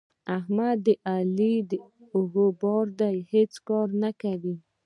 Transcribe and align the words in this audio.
احمد 0.37 0.77
د 0.85 0.87
علي 1.11 1.53
د 1.69 1.71
اوږو 2.13 2.47
بار 2.61 2.85
دی؛ 2.99 3.17
هیڅ 3.33 3.51
کار 3.67 3.87
نه 4.01 4.09
کوي. 4.21 4.55